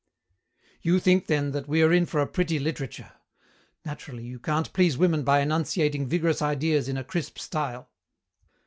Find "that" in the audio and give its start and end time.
1.51-1.67